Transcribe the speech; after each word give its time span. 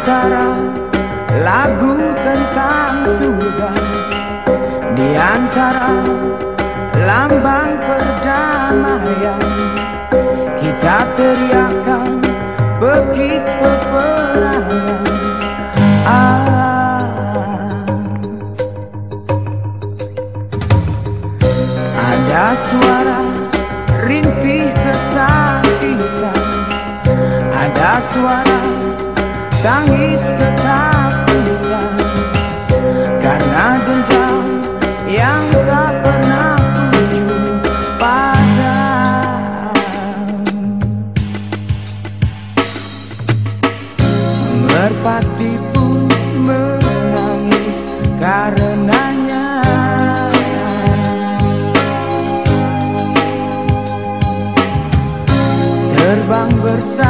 antara 0.00 0.56
lagu 1.44 1.92
tentang 2.24 3.04
surga 3.20 3.68
Di 4.96 5.12
antara 5.12 5.92
lambang 7.04 7.76
perdamaian 7.84 9.44
Kita 10.56 11.04
teriakan 11.20 12.16
pekik 12.80 13.44
peperangan 13.60 15.04
ah. 16.08 17.04
Ada 21.92 22.46
suara 22.56 23.20
rintih 24.08 24.64
kesakitan 24.80 26.40
Ada 27.52 27.92
suara 28.16 28.79
tangis 29.60 30.24
ketakutan 30.40 31.92
Karena 33.20 33.76
dendam 33.84 34.44
yang 35.04 35.44
tak 35.52 35.92
pernah 36.00 36.56
kunjung 36.56 37.60
padam. 38.00 39.76
Merpati 44.64 45.52
pun 45.76 46.08
menangis 46.40 47.76
karenanya. 48.16 49.60
Terbang 55.92 56.50
bersama 56.64 57.09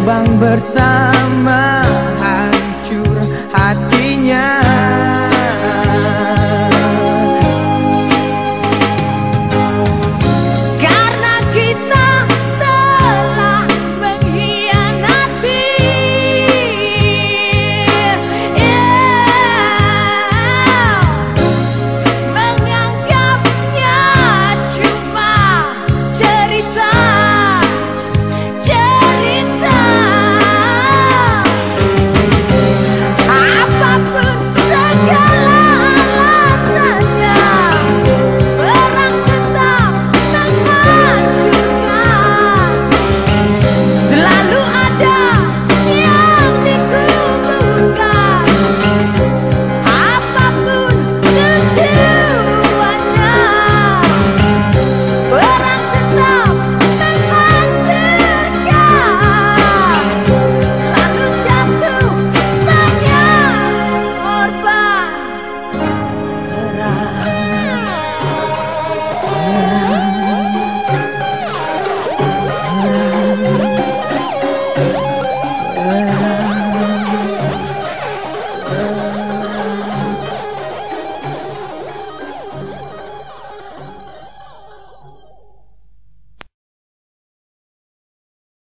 Terbang 0.00 0.40
bersama 0.40 1.79